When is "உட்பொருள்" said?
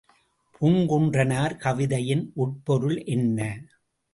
2.35-2.97